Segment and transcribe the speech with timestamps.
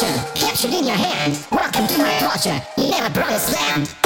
[0.00, 1.46] torture, captured in your hands.
[1.50, 3.99] Welcome to my torture, you never brought us land.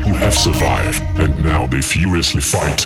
[0.00, 2.84] who have survived, and now they furiously fight.